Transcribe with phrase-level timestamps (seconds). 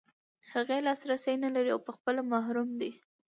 [0.51, 2.91] هغه لاسرسی نلري او په خپله محروم دی.